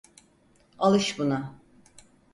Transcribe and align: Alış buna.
Alış 0.79 1.19
buna. 1.19 1.55